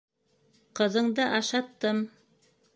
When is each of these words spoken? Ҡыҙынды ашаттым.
Ҡыҙынды 0.79 1.27
ашаттым. 1.41 2.03